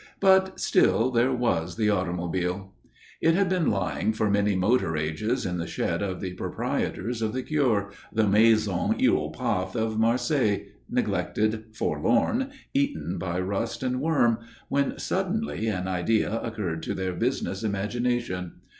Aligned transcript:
But, 0.19 0.59
still, 0.59 1.11
there 1.11 1.31
was 1.31 1.75
the 1.75 1.91
automobile. 1.91 2.73
It 3.21 3.35
had 3.35 3.49
been 3.49 3.69
lying 3.69 4.13
for 4.13 4.31
many 4.31 4.55
motor 4.55 4.97
ages 4.97 5.45
in 5.45 5.59
the 5.59 5.67
shed 5.67 6.01
of 6.01 6.21
the 6.21 6.33
proprietors 6.33 7.21
of 7.21 7.33
the 7.33 7.43
cure, 7.43 7.91
the 8.11 8.27
Maison 8.27 8.95
Hiéropath 8.97 9.75
of 9.75 9.99
Marseilles, 9.99 10.69
neglected, 10.89 11.65
forlorn, 11.75 12.49
eaten 12.73 13.19
by 13.19 13.39
rust 13.39 13.83
and 13.83 14.01
worm, 14.01 14.39
when 14.69 14.97
suddenly 14.97 15.67
an 15.67 15.87
idea 15.87 16.41
occurred 16.41 16.81
to 16.81 16.95
their 16.95 17.13
business 17.13 17.61
imagination. 17.61 18.53